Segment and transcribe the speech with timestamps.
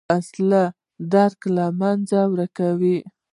[0.09, 0.73] وسله د
[1.13, 2.95] درک له منځه وړونکې ده